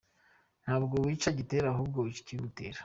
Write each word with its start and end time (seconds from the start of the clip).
Ntabwo 0.63 0.95
wica 1.05 1.29
Gitera 1.37 1.67
ahubwo 1.69 1.97
wica 1.99 2.19
ikibimutera. 2.23 2.79